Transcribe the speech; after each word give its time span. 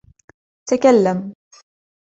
تكلم! 0.65 1.33